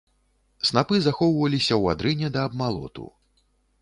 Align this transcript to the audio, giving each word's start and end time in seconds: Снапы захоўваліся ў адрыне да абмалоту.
Снапы 0.69 0.95
захоўваліся 1.07 1.71
ў 1.81 1.95
адрыне 1.97 2.27
да 2.39 2.49
абмалоту. 2.51 3.05